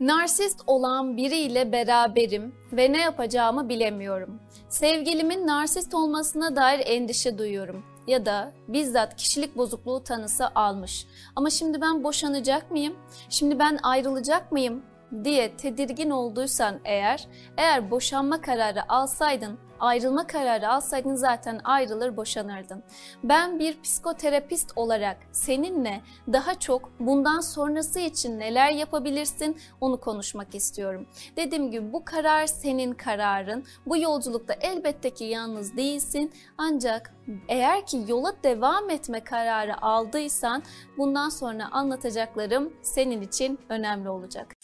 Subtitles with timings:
[0.00, 4.40] Narsist olan biriyle beraberim ve ne yapacağımı bilemiyorum.
[4.68, 11.06] Sevgilimin narsist olmasına dair endişe duyuyorum ya da bizzat kişilik bozukluğu tanısı almış.
[11.36, 12.94] Ama şimdi ben boşanacak mıyım?
[13.28, 14.82] Şimdi ben ayrılacak mıyım?
[15.24, 17.26] diye tedirgin olduysan eğer,
[17.56, 22.82] eğer boşanma kararı alsaydın ayrılma kararı alsaydın zaten ayrılır boşanırdın.
[23.24, 26.00] Ben bir psikoterapist olarak seninle
[26.32, 31.06] daha çok bundan sonrası için neler yapabilirsin onu konuşmak istiyorum.
[31.36, 33.64] Dediğim gibi bu karar senin kararın.
[33.86, 37.14] Bu yolculukta elbette ki yalnız değilsin ancak
[37.48, 40.62] eğer ki yola devam etme kararı aldıysan
[40.98, 44.56] bundan sonra anlatacaklarım senin için önemli olacak.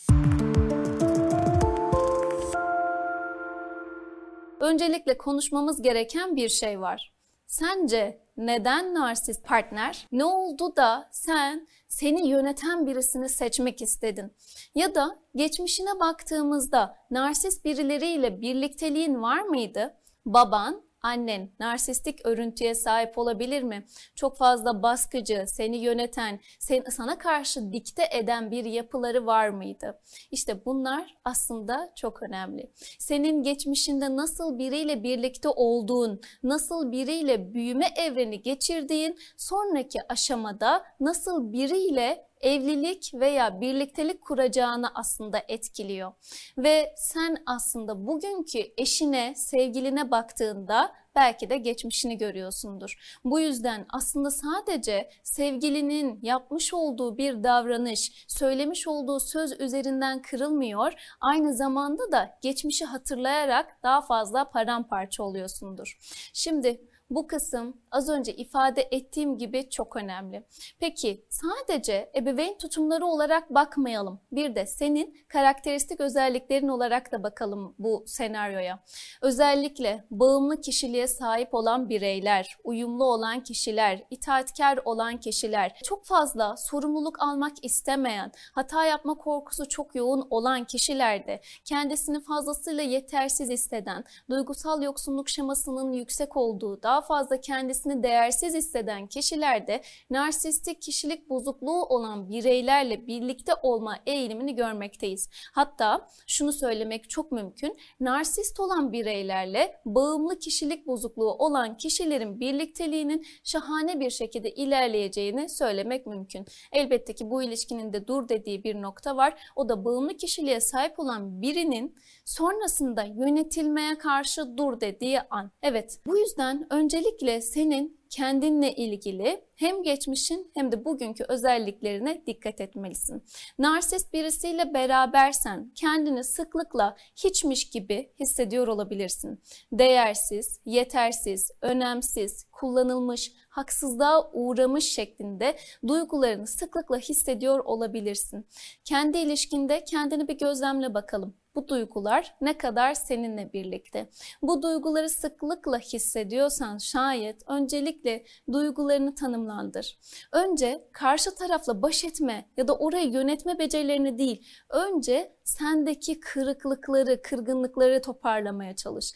[4.67, 7.13] Öncelikle konuşmamız gereken bir şey var.
[7.47, 10.07] Sence neden narsist partner?
[10.13, 14.33] Ne oldu da sen seni yöneten birisini seçmek istedin?
[14.75, 19.95] Ya da geçmişine baktığımızda narsist birileriyle birlikteliğin var mıydı?
[20.27, 23.87] Baban, annen narsistik örüntüye sahip olabilir mi?
[24.15, 30.01] Çok fazla baskıcı, seni yöneten, sen, sana karşı dikte eden bir yapıları var mıydı?
[30.31, 32.71] İşte bunlar aslında çok önemli.
[32.99, 42.27] Senin geçmişinde nasıl biriyle birlikte olduğun, nasıl biriyle büyüme evreni geçirdiğin, sonraki aşamada nasıl biriyle
[42.41, 46.13] evlilik veya birliktelik kuracağını aslında etkiliyor.
[46.59, 53.19] Ve sen aslında bugünkü eşine, sevgiline baktığında belki de geçmişini görüyorsundur.
[53.25, 60.93] Bu yüzden aslında sadece sevgilinin yapmış olduğu bir davranış, söylemiş olduğu söz üzerinden kırılmıyor.
[61.21, 65.99] Aynı zamanda da geçmişi hatırlayarak daha fazla paramparça oluyorsundur.
[66.33, 66.81] Şimdi
[67.11, 70.45] bu kısım az önce ifade ettiğim gibi çok önemli.
[70.81, 74.21] Peki sadece ebeveyn tutumları olarak bakmayalım.
[74.33, 78.85] Bir de senin karakteristik özelliklerin olarak da bakalım bu senaryoya.
[79.23, 87.23] Özellikle bağımlı kişiliğe sahip olan bireyler, uyumlu olan kişiler, itaatkar olan kişiler, çok fazla sorumluluk
[87.23, 95.29] almak istemeyen, hata yapma korkusu çok yoğun olan kişilerde kendisini fazlasıyla yetersiz hisseden, duygusal yoksunluk
[95.29, 103.53] şemasının yüksek olduğu, daha fazla kendisini değersiz hisseden kişilerde narsistik kişilik bozukluğu olan bireylerle birlikte
[103.63, 105.31] olma eğilimini görmekteyiz.
[105.53, 107.77] Hatta şunu söylemek çok mümkün.
[108.01, 116.47] Narsist olan bireylerle bağımlı kişilik bozukluğu olan kişilerin birlikteliğinin şahane bir şekilde ilerleyeceğini söylemek mümkün.
[116.73, 119.53] Elbette ki bu ilişkinin de dur dediği bir nokta var.
[119.57, 125.51] O da bağımlı kişiliğe sahip olan birinin sonrasında yönetilmeye karşı dur dediği an.
[125.63, 133.25] Evet bu yüzden öncelikle senin kendinle ilgili hem geçmişin hem de bugünkü özelliklerine dikkat etmelisin.
[133.59, 139.41] Narsist birisiyle berabersen kendini sıklıkla hiçmiş gibi hissediyor olabilirsin.
[139.73, 145.57] Değersiz, yetersiz, önemsiz, kullanılmış, haksızlığa uğramış şeklinde
[145.89, 148.47] duygularını sıklıkla hissediyor olabilirsin.
[148.85, 154.11] Kendi ilişkinde kendini bir gözlemle bakalım bu duygular ne kadar seninle birlikte.
[154.43, 159.99] Bu duyguları sıklıkla hissediyorsan şayet öncelikle duygularını tanımlandır.
[160.33, 168.03] Önce karşı tarafla baş etme ya da orayı yönetme becerilerini değil, önce sendeki kırıklıkları, kırgınlıkları
[168.03, 169.13] toparlamaya çalış.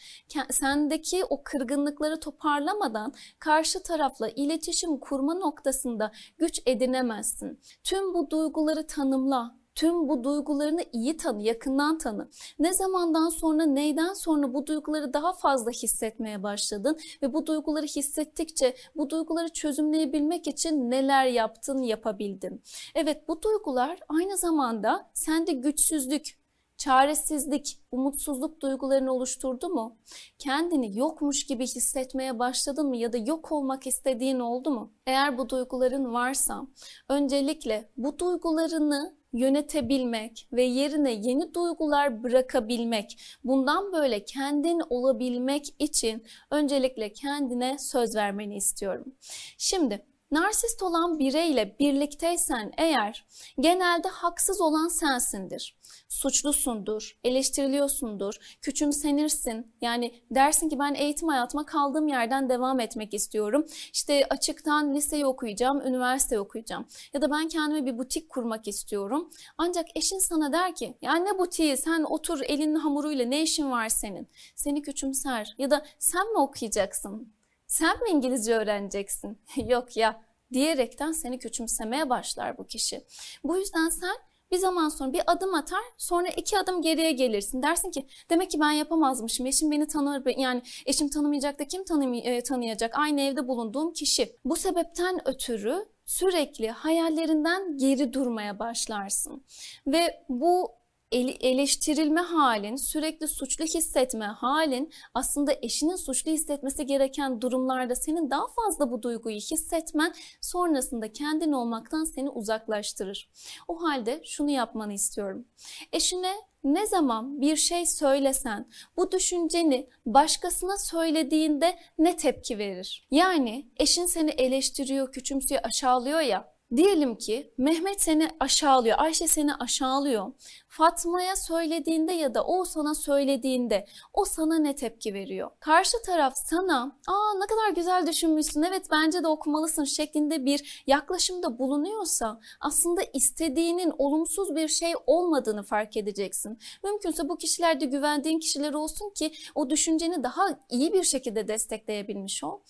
[0.50, 7.60] Sendeki o kırgınlıkları toparlamadan karşı tarafla iletişim kurma noktasında güç edinemezsin.
[7.84, 12.30] Tüm bu duyguları tanımla, Tüm bu duygularını iyi tanı, yakından tanı.
[12.58, 18.76] Ne zamandan sonra, neyden sonra bu duyguları daha fazla hissetmeye başladın ve bu duyguları hissettikçe
[18.96, 22.62] bu duyguları çözümleyebilmek için neler yaptın, yapabildin.
[22.94, 26.40] Evet bu duygular aynı zamanda sende güçsüzlük,
[26.76, 29.96] çaresizlik, umutsuzluk duygularını oluşturdu mu?
[30.38, 34.92] Kendini yokmuş gibi hissetmeye başladın mı ya da yok olmak istediğin oldu mu?
[35.06, 36.66] Eğer bu duyguların varsa
[37.08, 47.12] öncelikle bu duygularını yönetebilmek ve yerine yeni duygular bırakabilmek, bundan böyle kendin olabilmek için öncelikle
[47.12, 49.14] kendine söz vermeni istiyorum.
[49.58, 53.26] Şimdi narsist olan bireyle birlikteysen eğer
[53.60, 55.80] genelde haksız olan sensindir
[56.10, 59.72] suçlusundur, eleştiriliyorsundur, küçümsenirsin.
[59.80, 63.66] Yani dersin ki ben eğitim hayatıma kaldığım yerden devam etmek istiyorum.
[63.92, 66.86] İşte açıktan liseyi okuyacağım, üniversite okuyacağım.
[67.12, 69.30] Ya da ben kendime bir butik kurmak istiyorum.
[69.58, 73.88] Ancak eşin sana der ki ya ne butiği sen otur elinin hamuruyla ne işin var
[73.88, 74.28] senin?
[74.56, 77.39] Seni küçümser ya da sen mi okuyacaksın?
[77.70, 79.38] Sen mi İngilizce öğreneceksin?
[79.66, 80.22] Yok ya
[80.52, 83.04] diyerekten seni küçümsemeye başlar bu kişi.
[83.44, 84.16] Bu yüzden sen
[84.52, 87.62] Bir zaman sonra bir adım atar, sonra iki adım geriye gelirsin.
[87.62, 89.46] Dersin ki demek ki ben yapamazmışım.
[89.46, 92.98] Eşim beni tanır, yani eşim tanımayacak da kim tanı tanıyacak?
[92.98, 94.36] Aynı evde bulunduğum kişi.
[94.44, 99.44] Bu sebepten ötürü sürekli hayallerinden geri durmaya başlarsın.
[99.86, 100.79] Ve bu
[101.12, 108.90] eleştirilme halin, sürekli suçlu hissetme halin aslında eşinin suçlu hissetmesi gereken durumlarda senin daha fazla
[108.90, 113.30] bu duyguyu hissetmen sonrasında kendin olmaktan seni uzaklaştırır.
[113.68, 115.46] O halde şunu yapmanı istiyorum.
[115.92, 116.32] Eşine
[116.64, 123.06] ne zaman bir şey söylesen bu düşünceni başkasına söylediğinde ne tepki verir?
[123.10, 130.32] Yani eşin seni eleştiriyor, küçümsüyor, aşağılıyor ya Diyelim ki Mehmet seni aşağılıyor, Ayşe seni aşağılıyor.
[130.68, 135.50] Fatma'ya söylediğinde ya da o sana söylediğinde o sana ne tepki veriyor?
[135.60, 141.58] Karşı taraf sana aa ne kadar güzel düşünmüşsün evet bence de okumalısın şeklinde bir yaklaşımda
[141.58, 146.58] bulunuyorsa aslında istediğinin olumsuz bir şey olmadığını fark edeceksin.
[146.84, 152.60] Mümkünse bu kişilerde güvendiğin kişiler olsun ki o düşünceni daha iyi bir şekilde destekleyebilmiş ol.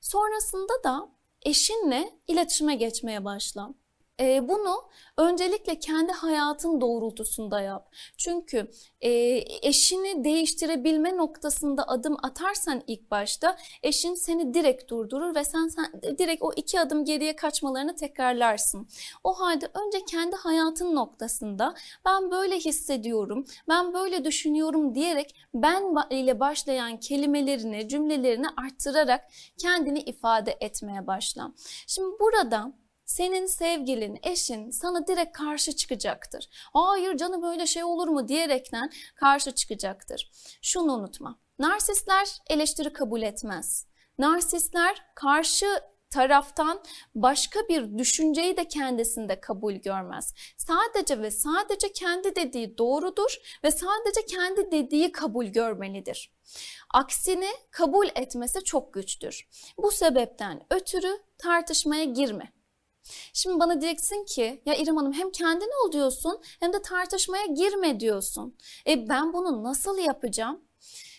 [0.00, 3.74] Sonrasında da eşinle iletişime geçmeye başla.
[4.20, 4.82] E, bunu
[5.16, 7.94] öncelikle kendi hayatın doğrultusunda yap.
[8.18, 8.70] Çünkü
[9.00, 9.10] e,
[9.62, 16.42] eşini değiştirebilme noktasında adım atarsan ilk başta eşin seni direkt durdurur ve sen, sen direkt
[16.42, 18.88] o iki adım geriye kaçmalarını tekrarlarsın.
[19.24, 21.74] O halde önce kendi hayatın noktasında
[22.04, 30.56] ben böyle hissediyorum, ben böyle düşünüyorum diyerek ben ile başlayan kelimelerini, cümlelerini arttırarak kendini ifade
[30.60, 31.52] etmeye başla.
[31.86, 32.72] Şimdi burada
[33.06, 36.48] senin sevgilin, eşin sana direkt karşı çıkacaktır.
[36.72, 40.30] Hayır canım böyle şey olur mu diyerekten karşı çıkacaktır.
[40.62, 41.38] Şunu unutma.
[41.58, 43.86] Narsistler eleştiri kabul etmez.
[44.18, 45.66] Narsistler karşı
[46.10, 46.82] taraftan
[47.14, 50.34] başka bir düşünceyi de kendisinde kabul görmez.
[50.56, 56.32] Sadece ve sadece kendi dediği doğrudur ve sadece kendi dediği kabul görmelidir.
[56.94, 59.48] Aksini kabul etmesi çok güçtür.
[59.78, 62.55] Bu sebepten ötürü tartışmaya girme.
[63.32, 68.00] Şimdi bana diyeceksin ki ya İrem Hanım hem kendin ol diyorsun hem de tartışmaya girme
[68.00, 68.56] diyorsun.
[68.86, 70.60] E ben bunu nasıl yapacağım?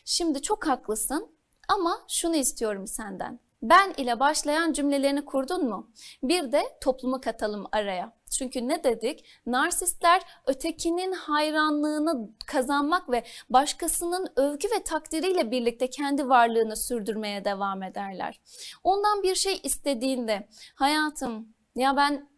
[0.06, 1.30] Şimdi çok haklısın
[1.68, 3.40] ama şunu istiyorum senden.
[3.62, 5.92] Ben ile başlayan cümlelerini kurdun mu?
[6.24, 8.14] Bir de toplumu katalım araya.
[8.30, 9.26] Çünkü ne dedik?
[9.46, 18.42] Narsistler ötekinin hayranlığını kazanmak ve başkasının övgü ve takdiriyle birlikte kendi varlığını sürdürmeye devam ederler.
[18.84, 22.30] Ondan bir şey istediğinde hayatım ya ben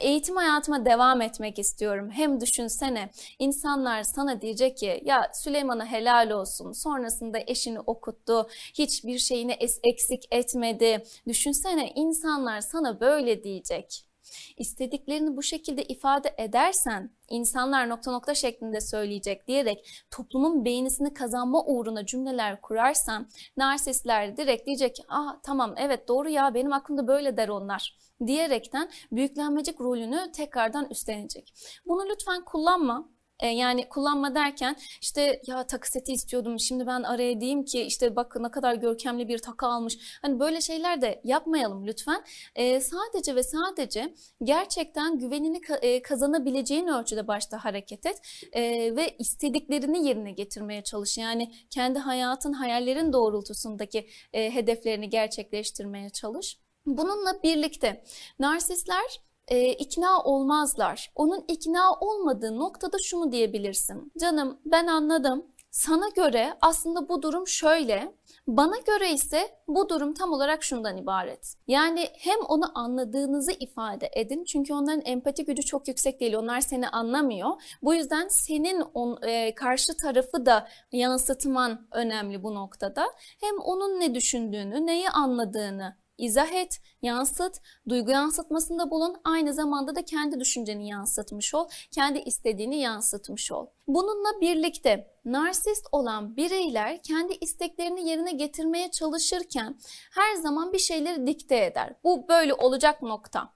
[0.00, 2.10] eğitim hayatıma devam etmek istiyorum.
[2.10, 6.72] Hem düşünsene insanlar sana diyecek ki ya Süleyman'a helal olsun.
[6.72, 8.48] Sonrasında eşini okuttu.
[8.74, 11.02] Hiçbir şeyini eksik etmedi.
[11.28, 14.11] Düşünsene insanlar sana böyle diyecek.
[14.56, 22.06] İstediklerini bu şekilde ifade edersen insanlar nokta nokta şeklinde söyleyecek diyerek toplumun beğenisini kazanma uğruna
[22.06, 27.96] cümleler kurarsan narsistler direkt diyecek ah tamam evet doğru ya benim aklımda böyle der onlar
[28.26, 31.54] diyerekten büyüklenmecik rolünü tekrardan üstlenecek.
[31.86, 33.08] Bunu lütfen kullanma.
[33.42, 38.16] E, yani kullanma derken işte ya takı seti istiyordum şimdi ben araya diyeyim ki işte
[38.16, 40.18] bak ne kadar görkemli bir takı almış.
[40.22, 42.24] Hani böyle şeyler de yapmayalım lütfen.
[42.54, 48.20] E, sadece ve sadece gerçekten güvenini e, kazanabileceğin ölçüde başta hareket et
[48.52, 48.62] e,
[48.96, 51.18] ve istediklerini yerine getirmeye çalış.
[51.18, 56.58] Yani kendi hayatın, hayallerin doğrultusundaki e, hedeflerini gerçekleştirmeye çalış.
[56.86, 58.04] Bununla birlikte
[58.38, 61.12] narsistler e, ikna olmazlar.
[61.14, 64.12] Onun ikna olmadığı noktada şunu diyebilirsin.
[64.20, 65.46] Canım ben anladım.
[65.72, 68.14] Sana göre aslında bu durum şöyle,
[68.46, 71.54] bana göre ise bu durum tam olarak şundan ibaret.
[71.66, 76.34] Yani hem onu anladığınızı ifade edin çünkü onların empati gücü çok yüksek değil.
[76.34, 77.50] Onlar seni anlamıyor.
[77.82, 83.04] Bu yüzden senin on, e, karşı tarafı da yansıtman önemli bu noktada.
[83.40, 87.56] Hem onun ne düşündüğünü, neyi anladığını izah et, yansıt,
[87.88, 89.16] duygu yansıtmasında bulun.
[89.24, 93.66] Aynı zamanda da kendi düşünceni yansıtmış ol, kendi istediğini yansıtmış ol.
[93.86, 99.78] Bununla birlikte narsist olan bireyler kendi isteklerini yerine getirmeye çalışırken
[100.14, 101.94] her zaman bir şeyleri dikte eder.
[102.04, 103.52] Bu böyle olacak nokta.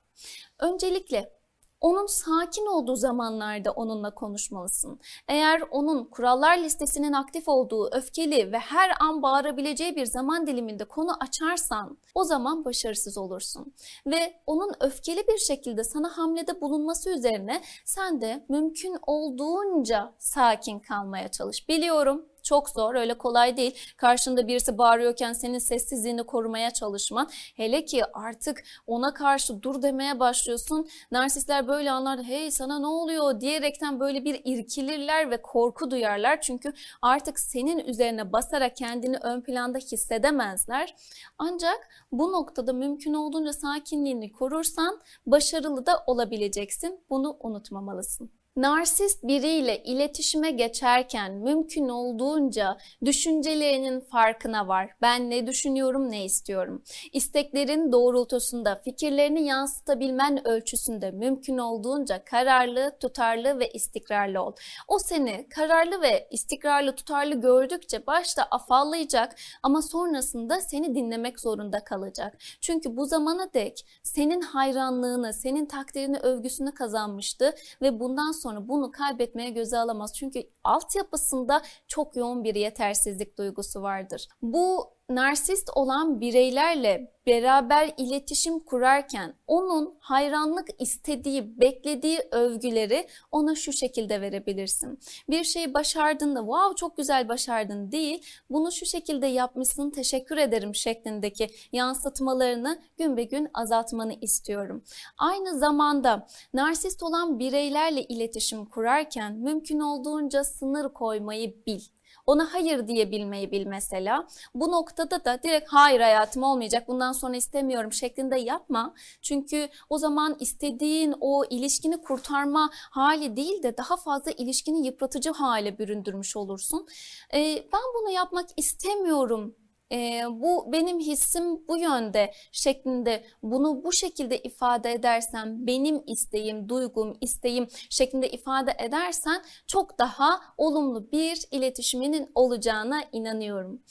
[0.59, 1.36] Öncelikle
[1.81, 5.01] onun sakin olduğu zamanlarda onunla konuşmalısın.
[5.29, 11.11] Eğer onun kurallar listesinin aktif olduğu, öfkeli ve her an bağırabileceği bir zaman diliminde konu
[11.21, 13.75] açarsan o zaman başarısız olursun.
[14.07, 21.29] Ve onun öfkeli bir şekilde sana hamlede bulunması üzerine sen de mümkün olduğunca sakin kalmaya
[21.29, 21.69] çalış.
[21.69, 23.75] Biliyorum çok zor öyle kolay değil.
[23.97, 27.31] Karşında birisi bağırıyorken senin sessizliğini korumaya çalışman.
[27.57, 30.89] Hele ki artık ona karşı dur demeye başlıyorsun.
[31.11, 36.41] Narsistler böyle anlarda hey sana ne oluyor diyerekten böyle bir irkilirler ve korku duyarlar.
[36.41, 36.73] Çünkü
[37.03, 40.95] artık senin üzerine basarak kendini ön planda hissedemezler.
[41.39, 47.01] Ancak bu noktada mümkün olduğunca sakinliğini korursan başarılı da olabileceksin.
[47.11, 48.36] Bunu unutmamalısın.
[48.57, 54.91] Narsist biriyle iletişime geçerken mümkün olduğunca düşüncelerinin farkına var.
[55.03, 56.83] Ben ne düşünüyorum, ne istiyorum.
[57.13, 64.53] İsteklerin doğrultusunda, fikirlerini yansıtabilmen ölçüsünde mümkün olduğunca kararlı, tutarlı ve istikrarlı ol.
[64.89, 72.39] O seni kararlı ve istikrarlı, tutarlı gördükçe başta afallayacak ama sonrasında seni dinlemek zorunda kalacak.
[72.61, 78.91] Çünkü bu zamana dek senin hayranlığını, senin takdirini, övgüsünü kazanmıştı ve bundan sonra sonra bunu
[78.91, 80.13] kaybetmeye göze alamaz.
[80.15, 84.29] Çünkü altyapısında çok yoğun bir yetersizlik duygusu vardır.
[84.43, 94.21] Bu narsist olan bireylerle beraber iletişim kurarken onun hayranlık istediği, beklediği övgüleri ona şu şekilde
[94.21, 94.99] verebilirsin.
[95.31, 100.75] Bir şeyi başardın da wow çok güzel başardın değil, bunu şu şekilde yapmışsın teşekkür ederim
[100.75, 104.85] şeklindeki yansıtmalarını gün be gün azaltmanı istiyorum.
[105.19, 111.81] Aynı zamanda narsist olan bireylerle iletişim kurarken mümkün olduğunca sınır koymayı bil.
[112.27, 114.27] Ona hayır diyebilmeyi bil mesela.
[114.55, 118.95] Bu noktada da direkt hayır hayatım olmayacak bundan sonra istemiyorum şeklinde yapma.
[119.23, 125.79] Çünkü o zaman istediğin o ilişkini kurtarma hali değil de daha fazla ilişkini yıpratıcı hale
[125.79, 126.87] büründürmüş olursun.
[127.35, 129.55] Ee, ben bunu yapmak istemiyorum
[129.93, 137.17] e, bu benim hissim bu yönde şeklinde bunu bu şekilde ifade edersen benim isteğim, duygum,
[137.21, 143.83] isteğim şeklinde ifade edersen çok daha olumlu bir iletişiminin olacağına inanıyorum.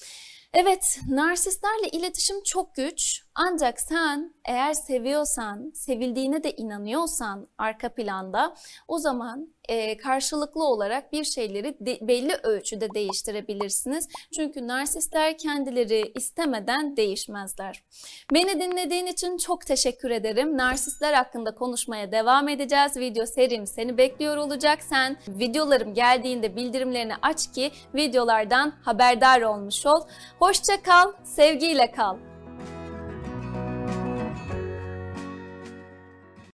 [0.53, 3.24] Evet, narsistlerle iletişim çok güç.
[3.35, 8.55] Ancak sen eğer seviyorsan, sevildiğine de inanıyorsan arka planda
[8.87, 14.07] o zaman e, karşılıklı olarak bir şeyleri de, belli ölçüde değiştirebilirsiniz.
[14.35, 17.83] Çünkü narsistler kendileri istemeden değişmezler.
[18.33, 20.57] Beni dinlediğin için çok teşekkür ederim.
[20.57, 22.97] Narsistler hakkında konuşmaya devam edeceğiz.
[22.97, 24.83] Video serim seni bekliyor olacak.
[24.83, 30.01] Sen videolarım geldiğinde bildirimlerini aç ki videolardan haberdar olmuş ol.
[30.39, 32.34] Hoşça kal, sevgiyle kal.